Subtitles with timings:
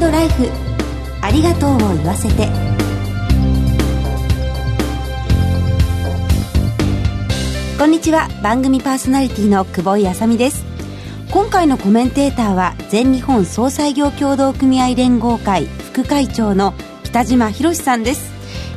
[0.00, 0.48] ライフ。
[1.20, 2.48] ありがとうを言わせて。
[7.76, 8.28] こんにちは。
[8.42, 10.64] 番組パーソナリティの久保井あさみです。
[11.32, 18.32] 今回のコメンテーターは全日本総裁業協同組合連合会副会長の北島博さんです。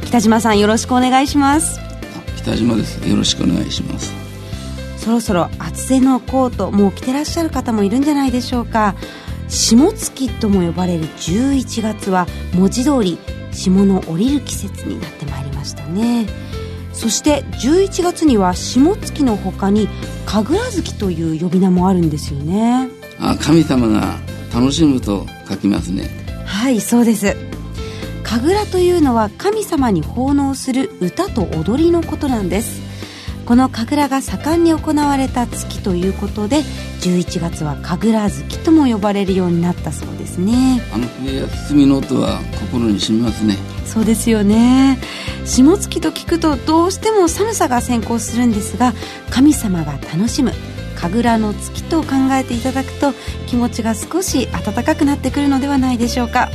[0.05, 1.79] 北島さんよろしくお願いします。
[2.37, 3.07] 北島です。
[3.07, 4.11] よろしくお願いします。
[4.97, 8.95] そろそろ厚手のコートもう着てらっしゃる方もいるんじゃないでしょうか
[9.51, 13.19] 霜月とも呼ばれる11月は文字通り
[13.51, 16.25] 霜の降りる季節になってまいりましたね。
[16.93, 19.89] そして11月には霜月の他に
[20.25, 22.89] 神楽月という呼び名もあるんですよね。
[23.19, 24.19] あ神様が
[24.53, 26.09] 楽しむと書きますね。
[26.45, 27.35] はいそうです。
[28.23, 32.79] 神楽というのは神様に奉納する歌と踊りのことなんです。
[33.45, 36.63] この神楽が盛んに行われた月ということで
[37.01, 40.81] 11月は神楽月とも呼ばれるようになったそうですね。
[40.93, 43.57] あの笛や包みの音は心に染みますね。
[43.85, 44.99] そうですよね。
[45.43, 48.93] 霜月と聞くとどうしても寒さが先行するんですが
[49.31, 50.53] 神様が楽しむ
[50.95, 53.13] 神楽の月と考えていただくと
[53.47, 56.49] 気持ちが少し暖かくなってくるのではないでしょうか。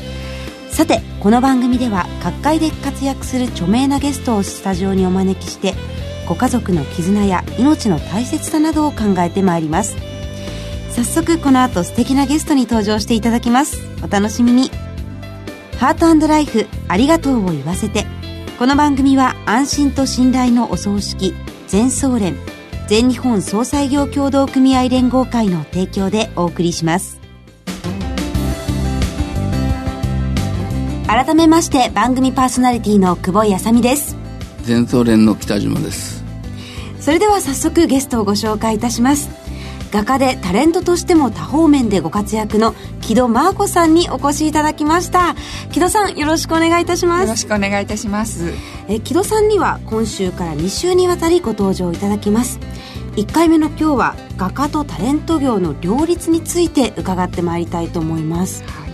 [0.70, 5.74] さてこの番組では各界で活躍する著名なゲストをスタジオにお招きして
[6.28, 9.96] ご家族の絆や命の大切さなどを考えてまいります
[10.96, 13.82] 早速この後素敵なゲストに登場していただきます。
[14.02, 14.70] お楽しみに。
[15.76, 18.06] ハートライフありがとうを言わせて。
[18.58, 21.34] この番組は安心と信頼のお葬式
[21.68, 22.34] 全総連
[22.88, 27.20] 全日本総裁業協同組合連合会の提供でお送りします。
[31.06, 34.16] 改めまして番組パーソナリティの久保井あさみです。
[34.62, 36.24] 全総連の北島です。
[37.00, 39.45] それでは早速ゲストをご紹介いたします
[39.96, 45.34] 画家でタレントとしても多方面でご活躍の木戸真子さんにお越しいただきました。
[45.72, 47.22] 木戸さんよろしくお願いいたします。
[47.22, 48.52] よろしくお願いいたします。
[48.88, 52.60] え木戸さんには今週から2週にわたりご登場いただきます。
[53.16, 58.85] 1回目の今日は画家とタレント業の両立について伺ってまいりたいと思います、はい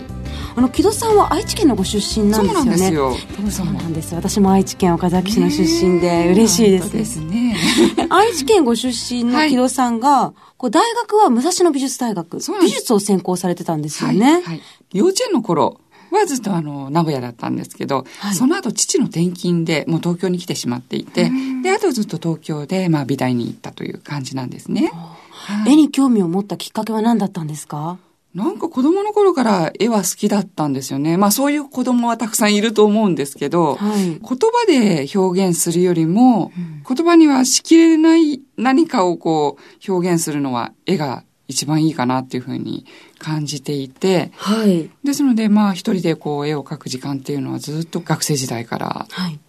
[0.55, 2.63] あの木戸さんは愛知県のご出身なんですよね。
[2.63, 3.15] そうなんですよ。
[3.51, 7.57] そうなんです私も愛知県岡崎市の出身で嬉しいです,、ですね。
[8.09, 14.61] 愛知県ご出身の木戸さんが、こう大学は武蔵野美術大学美術を専攻されてたんですよはいね、はい。
[14.93, 15.79] 幼稚園の頃
[16.11, 18.35] はずっとあの名古屋だったんですけど、はい。
[18.35, 21.31] その後父の転勤でもう東京に来てしまっていて
[21.63, 27.97] であとずっと東京でまあ美大に行ったという感じなんですね、はい絵に興味を持ったきっかけは何だったんですか？
[28.33, 31.17] なんか子供の頃から絵は好きだったんですよね。
[31.17, 34.05] まあそういう子供はたくさんいると思うんですけど、はい。
[34.05, 36.51] 言葉で表現するよりも、
[36.87, 42.85] 言葉にはしきれない何かをこう表現するのは絵が一番いいかなっていうふうに
[43.19, 44.89] 感じていて、はい。
[45.03, 49.39] ですのでまあ一人でこう絵を描く時間っていうのはずっと学生時代からはい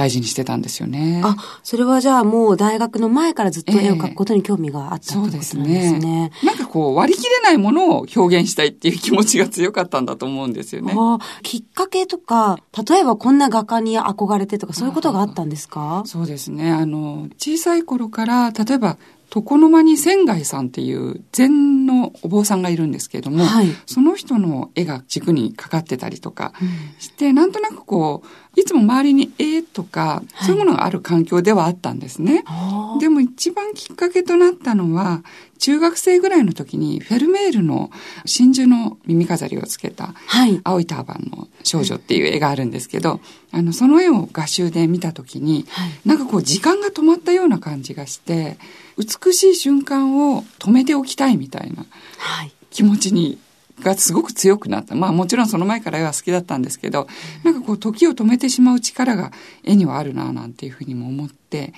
[0.00, 1.20] 大事にしてたんですよね。
[1.22, 6.30] あ、それはじゃあもう大学の前からずっと絵を描くことに興味があったってことなんですね。
[6.42, 10.94] なんかこう割り切れないものを表現したいっていう気持ちが強かったんだと思うんですよね。
[11.42, 16.02] きっかけとか、例えばこんな画家に憧れてとかそういうことがあったんですか？
[16.06, 16.70] そうですね。
[16.72, 18.96] あの、小さい頃から、例えば、
[19.34, 23.68] 床の間に仙外さんっていう禅のお坊さんがいるんですけれども、はい。
[23.86, 26.52] その人の絵が軸にかかってたりとか
[26.98, 30.44] して、なんとなくこう、いつも周りに絵とか、はい。
[30.46, 32.42] そういうものがある環境ではあったんですね。
[32.46, 35.22] あでも一番きっかけとなったのは、
[35.60, 37.90] 中学生ぐらいの時にフェルメールの
[38.24, 40.60] 真珠の耳飾りをつけたはい。
[40.64, 43.20] 青いターバンの少女っていう絵があるんですけど、
[43.52, 45.90] あの、その絵を画集で見た時に、はい。
[46.04, 48.56] なんかこう時間が止まったような感じがして、
[48.96, 51.84] 美しい瞬間を止めておきたいみたいな
[52.18, 52.52] はい。
[52.70, 53.38] 気持ちに、
[53.82, 54.94] がすごく強くなった。
[54.94, 57.06] まあもちろんその前から絵は好きだったんですけど、
[57.44, 59.32] なんかこう時を止めてしまう力が
[59.64, 61.72] 絵にはあるななんていうふうにも思って、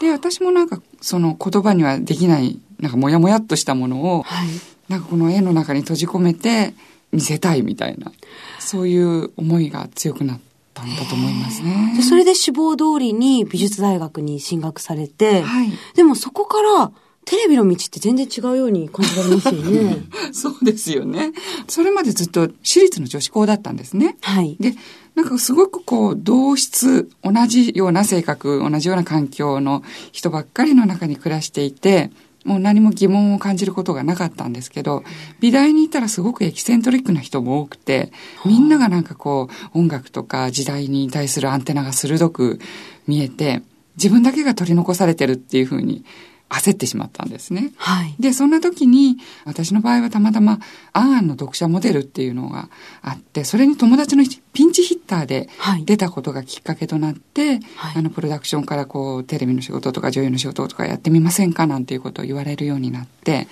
[0.00, 4.48] で、私もなんかその言葉にはできない、なんかモヤモヤっとしたものを、はい。
[4.88, 6.74] なんかこの絵の中に閉じ込めて
[7.12, 8.12] 見せたいみたいな、
[8.58, 10.40] そういう思いが強くなっ
[10.74, 11.94] たんだと思いますね。
[11.96, 15.70] でそれで志望通りに美術大学に進学されて、はい。
[15.94, 16.92] でもそこから
[17.26, 19.96] テレビの道って全然違うように感じられますよね。
[20.32, 21.32] そうですよね。
[21.66, 24.16] それまでずっと私立の女子校だったんですね。
[24.20, 24.56] はい。
[24.60, 24.74] で、
[25.16, 29.82] なんかすごくこう、同質、同じような性格、同じような環境の
[30.12, 32.12] 人ばっかりの中に暮らしていて、
[32.46, 35.02] もう何も疑問を感じることがなかったんですけど、
[35.40, 38.12] 美大に行ったらすごくエキセントリックな人も多くて、
[38.44, 42.60] みんながなんかこう、音楽とか時代に対するアンテナが鋭く
[43.06, 43.62] 見えて、
[43.96, 46.04] 自分だけが取り残されてるっていうふうに
[46.48, 47.72] 焦ってしまったんですね。
[47.76, 48.14] はい。
[48.20, 50.60] で、そんな時に、私の場合はたまたま、
[50.92, 52.68] アンアンの読者モデルっていうのが
[53.02, 63.48] あって、それに友達のピンチヒッターではい出たことがきっかけとなって、はいあの、プロダクションからこう、テレビの仕事とか女優の仕事とかやってみませんかなんていうことを言われるようになって、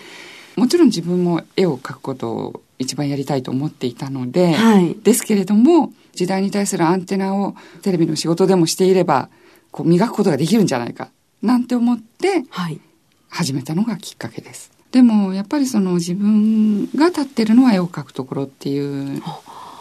[0.57, 4.97] もちろん自分も絵を描くことを一番やりたいと思っていたので、はい。
[5.03, 9.29] ですけれども、時代に対するアンテナをテレビの仕事でもしていれば、
[9.71, 11.11] こう磨くことができるんじゃないか、
[11.45, 12.81] なんて思ってはい。
[13.29, 14.71] 始めたのがきっかけです。
[14.93, 19.21] でも、やっぱりその自分が立ってるのは絵を描くところっていう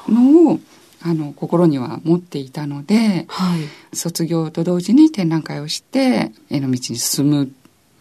[0.10, 0.60] のを、
[1.04, 3.96] あの、心には持っていたので、はい。
[3.96, 7.48] 卒業と同時に展覧会をして、絵の道に進むっ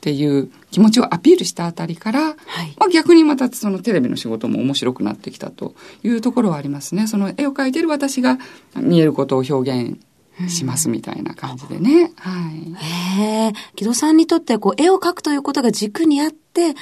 [0.01, 2.75] ていう気持ちをアピールしたあたりから、はい。
[2.79, 7.07] まあ、逆にまたそのテレビの仕事も面白くなってきたというところはありますね。
[7.07, 8.39] その絵を描いてる私が
[8.75, 10.01] 見えることを表現
[10.49, 12.13] しますみたいな感じでね。
[12.17, 12.75] はい。
[12.75, 16.75] へえ、木戸さんにとってこう絵を描くということが軸にあって、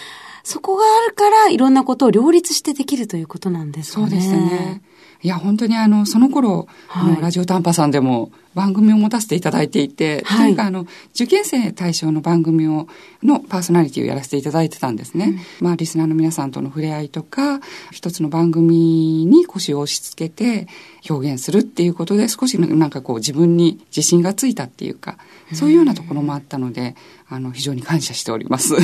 [0.42, 4.08] そこがあるからいろんなことを両立してできるということなんですかね。
[4.08, 4.82] そうでしたね。。
[5.22, 7.14] いや、本当にあの、その頃、あはい。
[7.14, 10.46] の、ラジオ短波さんでも番組を持たせていただいていて、はい。
[10.46, 12.88] というかあの、受験生対象の番組を、
[13.22, 15.42] のパーソナリティをやらせていただいてたんですね。
[15.60, 20.68] まあ、リスナーの皆さんとの触れ合いとか、一つの番組に腰を押し付けて
[21.08, 25.18] 表現するっていうことで、少しなんかこう自分に自信がついたっていうか、
[25.52, 26.94] そういうようなところもあったので、
[27.32, 28.74] あの、非常に感謝しております。
[28.74, 28.80] は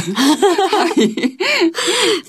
[0.96, 1.36] い。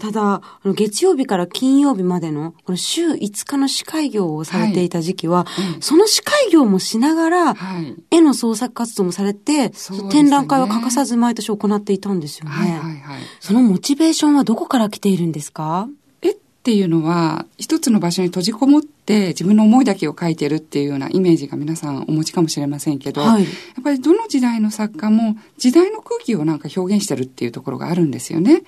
[0.02, 7.96] ただ、あの月曜日から金曜日までの、この週5日の司会業をされていた時期は、うんその司会業もしながら、はい。
[8.12, 9.72] 絵の創作活動もされて、ね
[10.10, 12.52] 展覧会は欠かさず毎年行っていたんですよね。
[12.52, 13.00] はいはいはい。
[13.40, 15.88] そのモチベーションはどこから来ているんですか？
[16.22, 18.88] 絵っていうのは一つの場所に閉じこもって
[19.30, 23.44] 自分の思いだけを描いてるっていうようなイメージが皆さんお持ちかもしれませんけど、はい。
[23.44, 23.50] や
[23.80, 28.64] っぱりどの時代の作家も時代の空気をなんか表現してるっていうところがあるんですよね。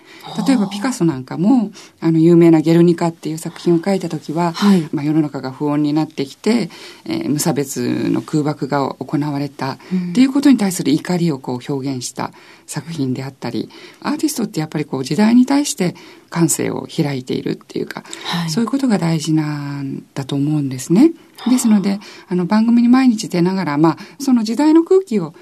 [0.48, 4.88] 例えばピカソなんかもあの有名なゲルニカっていう作品を描いた時は、はい。
[4.92, 6.70] まあ、世の中が不穏になってきて、
[7.06, 9.78] えー無差別の空爆が行われたっ
[10.14, 12.32] ていうことに対する怒りをこう表現した
[12.66, 13.70] 作品であったり、
[14.02, 15.96] アーティストってやっぱりこう時代に対して
[16.30, 18.50] 感性を開いているっていうか、はい。
[18.50, 21.12] そういうことが大事なんだと思うんですね。
[21.50, 25.34] ですので、あの番組に毎日出ながら、まあ、その時代の空気を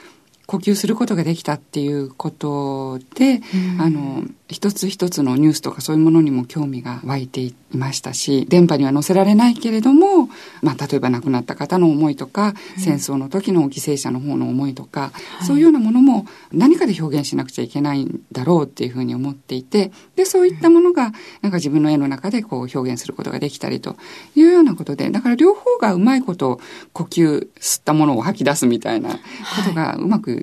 [0.47, 3.41] 呼吸することができたっていうことで、
[3.79, 10.29] あの、一つ一つのニュースとかそういうものにも興味が湧いていましたし、電波には載せられないけれども、
[10.61, 15.11] まあ、例えば亡くなった方の思いとか、戦争の時の犠牲者の方の思いとか、
[15.45, 21.11] そういうようなものも何かで表現しなくちゃいけないんだろうっていうふうに思っていて、で、そういったものが、
[21.41, 23.97] なんか自分の絵の中でこう表現することができたりと
[24.35, 26.61] いうようなことで、だから両方がうまいこと
[26.93, 29.19] 呼吸吸ったものを吐き出すみたいなこ
[29.67, 30.36] とがうまく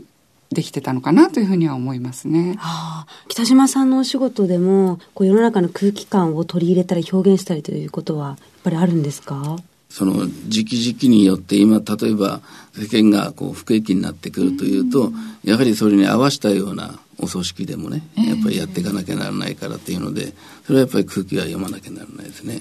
[0.55, 2.57] できてたのかなというふうには思いますね。
[2.59, 9.59] ああ北島さんのお仕事でも、こう世の中の空気感を取り入れたり表現したりということは、やっぱりあるんですか？
[9.91, 12.41] その時期時期によって今例えば
[12.73, 15.13] 世間がこう不景気になってくるというと、
[15.45, 20.35] やはりそれに合わせたようなお葬式でもねやっぱりやっていかなきゃならないからっていうので
[20.67, 22.61] それはやっぱり空気は読まなきゃならないですね。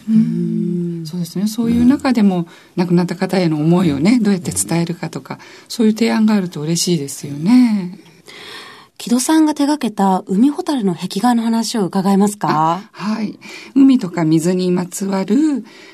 [1.05, 1.47] そうですね。
[1.47, 7.99] そういう中でも、亡くなった方への思いをね、どうやって伝えるかとか、そういう提案があると嬉しいですよね。
[8.97, 12.89] 木戸さんが手掛けた海ホタルの壁画の話を伺えますか？
[12.91, 13.37] はい。
[13.75, 15.35] 海とか水にまつわる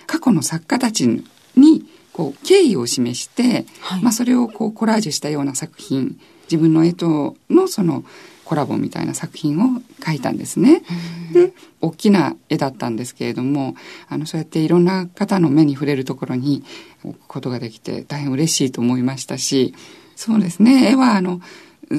[0.05, 1.23] 過去の作家たち
[1.55, 6.19] に、こう、敬意を示して、はいまあ、それをこう、コラージュしたような作品、
[6.51, 8.03] 自分の絵とのその、
[8.49, 10.81] コラボみたいな作品を描いたんですね。
[11.31, 13.75] で、大きな絵だったんですけれども、
[14.07, 16.63] あの、そうやっていろんな方の目に触れるところに
[17.03, 19.75] 置くことができて、大変嬉しいと思いましたし、
[20.15, 21.41] そうですね、絵はあの、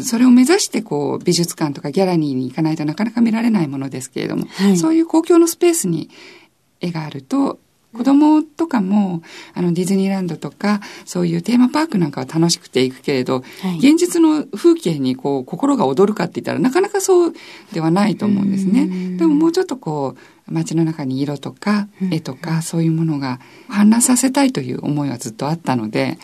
[0.03, 4.77] それを目指してこう美術館とかギャラリーに行かないとなかなか見られないものですけれども、はい。
[4.77, 6.11] そういう公共のスペースに
[6.81, 7.61] 絵があると
[7.97, 9.23] 子供とかも
[9.55, 13.79] あのディズニーランドとかそういうテーマパークなんかは楽しくて行くけれど、はい。
[13.79, 17.35] 現実の風景にこう心が躍るかって言ったらなかなかそう
[17.73, 19.17] ではないと思うんですね。
[19.17, 20.15] でももうちょっとこ
[20.49, 26.19] う街の中に色とか絵とかそういうものが氾濫させたいという思いはずっとあったので、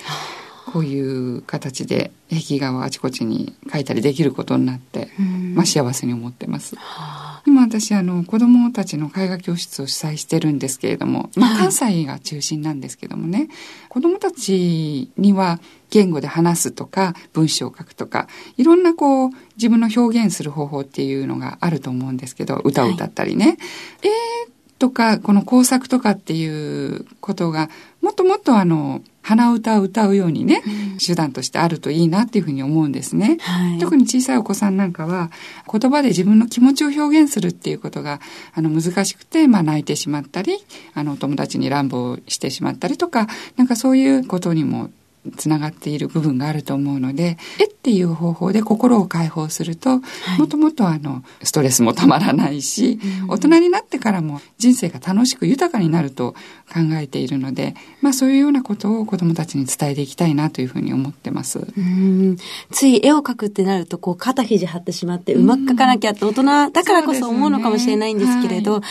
[0.73, 5.11] こういう形で壁画をあちこちに描いたりできることになって、
[5.55, 6.77] まあ幸せに思ってます。
[7.47, 13.49] 今私あの子供たちの絵画教室を主催してるんですけれども、まあ関西が中心なんですけどもね、
[13.89, 15.61] 子供たちには
[15.91, 23.59] 言語で話すとか文章を書くとか、いろんなこう自分の表現する方法っていうのがあると思うんですけど、歌を歌ったりね。
[24.03, 24.09] 絵
[24.79, 27.71] とかこの工作とかっていうことが
[28.03, 33.39] もっともっとあの鼻歌を歌うようにね、うん、手段としてあるといいなっていうふうに思うんですね。
[33.41, 35.33] はい、特に小さいお子さんなんかは、
[35.71, 38.21] 言葉で自分の気持ちを表現するっていうことが、
[38.55, 40.57] あの、難しくて、まあ、泣いてしまったり、
[40.95, 44.91] あの、お友達に乱暴してしまったりとか、なんかそういうことにも
[45.37, 49.97] つながっている部分があると思うので絵っていう方法で心を解放すると、は
[50.37, 56.35] い、もっともっとあのストレスもたまらないし、うん、大人になってからも人生が楽しく豊かになると
[56.73, 61.61] 考えているので、まあ、そういうようなことを子どもたちに伝えていきたいなというふうに思ってます。
[61.61, 62.37] うん。
[62.73, 68.87] つい絵を描くってなるとこう肩肘張ってしまってうまく描かなきゃって大人だからこそ思うのかもしれないんですけれど、ね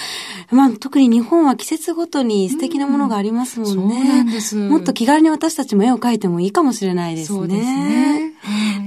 [0.49, 4.23] はい、まあ、特に日本は季節ごとに素敵なものがありますもんね。
[4.55, 4.69] ん。
[4.69, 7.37] もっと気軽に私たちも絵を描いてもいいかもしれないですね。
[7.37, 8.33] そうですね。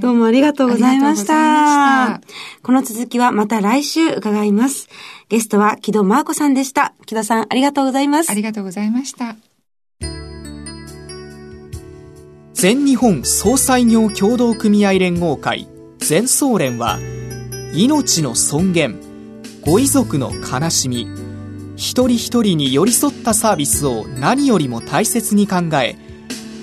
[0.00, 2.21] どうもありがとうございました。
[2.62, 4.88] この続きはまた来週伺います。
[5.28, 6.95] ゲストは木戸真子さんでした。
[7.07, 8.30] 木戸さんありがとうございます。
[8.30, 9.37] ありがとうございました。
[12.54, 15.68] 全日本総裁業協同組合連合会
[15.99, 16.99] 全総連は
[17.73, 18.99] 命の尊厳
[19.64, 21.07] ご遺族の悲しみ
[21.76, 26.08] 一人一人に寄り添ったサービスを何よりも大切に考え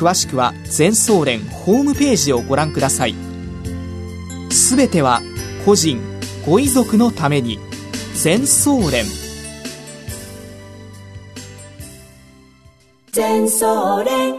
[0.00, 3.14] 詳しくは全総連ホームページをご覧ください。
[4.50, 5.20] すべては
[5.66, 6.00] 個人
[6.46, 7.58] ご遺族のために
[8.14, 9.04] 全総連。
[13.12, 14.36] 全総連。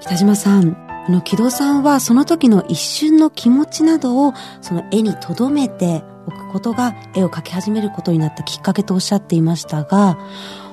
[0.00, 0.76] 北島さん
[1.08, 10.16] あの木戸さんはその時の一瞬の気持ちなどをその絵に留めておくことが絵を描き始めることになったきっかけとおっしゃっていましたが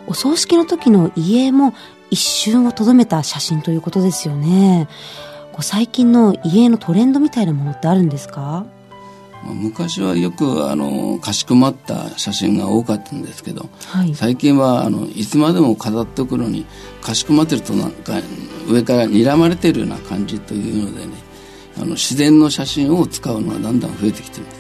[0.08, 1.74] お葬式の時の家も
[2.10, 4.88] 一瞬をとどめた写真ということですよね。
[5.60, 8.66] 最近の家のトレンドみたいなものってあるんですか？
[9.44, 16.66] 昔はよくあのかしこまった写真が多かったんですけど、はい、最近はあのいつまでも飾っておくのに
[17.02, 18.14] かしこまってるとなんか
[18.68, 21.14] 上から睨まれてるような感じというのでね
[21.78, 24.57] あの自然の写真を使うのがだんだん増えてきてます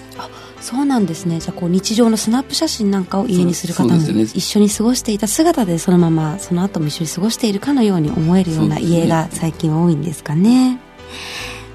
[0.67, 1.39] そうなんですね。
[1.39, 10.77] じゃあこう日常のスナップ写真なんかを家にする方も、ね、一緒に過ごしていた姿でそのままその後も一緒に過ごしているかのように思えるような家が最近は多いんですかね。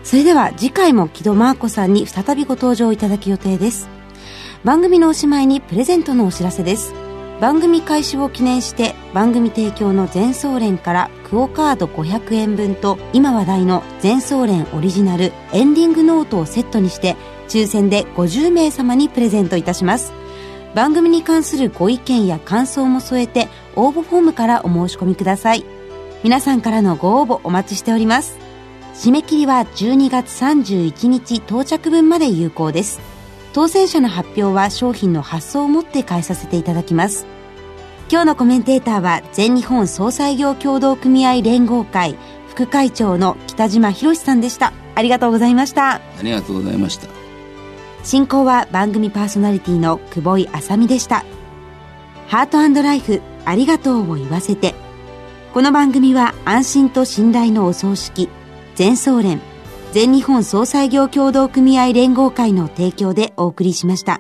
[0.04, 3.88] それでは次回も木戸真子さんに再びご登場いただく予定です。
[4.62, 6.92] 番組のおしまいにプレゼントのお知らせです。
[7.40, 17.16] 番組開始を記念して番組提供の全総連からクオカード500円分と今話題の全総連オリジナルエンディングノートをセットにして
[17.52, 20.12] 抽選で50名様にプレゼントいたします。
[20.74, 25.64] 番組に関するご意見や感想も添えて応募フォームからお申し込みください。
[26.22, 28.38] 皆さんからのご応募お待ちしております。
[28.94, 33.00] 締め切りは12月31日到着分まで有効です。
[33.52, 37.26] 当選者の発表は商品の発送をもって返させていただきます。
[38.10, 42.16] 今日のコメンテーターは全日本総裁業協同組合連合会
[42.48, 44.72] 副会長の北島博さんでした。
[44.94, 45.94] ありがとうございました。
[45.94, 47.21] ありがとうございました。
[48.04, 51.24] 進行は番組パーソナリティの久保井あさみでした。
[52.26, 54.74] ハートライフありがとうを言わせて。
[55.54, 58.28] この番組は安心と信頼のお葬式、
[58.74, 59.40] 全総連、
[59.92, 64.18] 全日本総裁業協同組合連合会の提供でお送りしました。